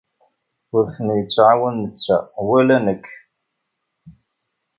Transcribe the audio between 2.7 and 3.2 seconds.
nekk.